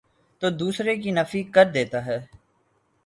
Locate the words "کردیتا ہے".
1.43-2.19